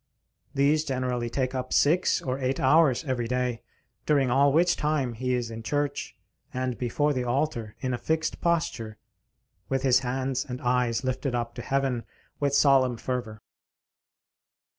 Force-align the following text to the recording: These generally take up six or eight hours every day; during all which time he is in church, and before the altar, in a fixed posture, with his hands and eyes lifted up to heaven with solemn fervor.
These 0.55 0.83
generally 0.83 1.29
take 1.29 1.53
up 1.53 1.71
six 1.71 2.23
or 2.23 2.39
eight 2.39 2.59
hours 2.59 3.03
every 3.03 3.27
day; 3.27 3.61
during 4.07 4.31
all 4.31 4.51
which 4.51 4.75
time 4.75 5.13
he 5.13 5.35
is 5.35 5.51
in 5.51 5.61
church, 5.61 6.15
and 6.51 6.75
before 6.75 7.13
the 7.13 7.23
altar, 7.23 7.75
in 7.81 7.93
a 7.93 7.99
fixed 7.99 8.41
posture, 8.41 8.97
with 9.69 9.83
his 9.83 9.99
hands 9.99 10.43
and 10.43 10.59
eyes 10.59 11.03
lifted 11.03 11.35
up 11.35 11.53
to 11.53 11.61
heaven 11.61 12.03
with 12.39 12.55
solemn 12.55 12.97
fervor. 12.97 13.43